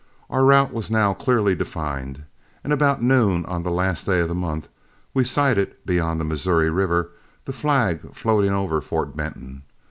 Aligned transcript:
Our 0.31 0.45
route 0.45 0.73
was 0.73 0.89
now 0.89 1.13
clearly 1.13 1.53
defined, 1.53 2.23
and 2.63 2.73
about 2.73 3.03
noon 3.03 3.45
on 3.45 3.61
the 3.61 3.69
last 3.69 4.07
day 4.07 4.19
of 4.21 4.29
the 4.29 4.33
month 4.33 4.67
we 5.13 5.23
sighted, 5.23 5.75
beyond 5.85 6.19
the 6.19 6.23
Missouri 6.25 6.71
River, 6.71 7.11
the 7.45 7.53
flag 7.53 8.15
floating 8.15 8.51
over 8.51 8.81
Fort 8.81 9.15
Benton. 9.15 9.61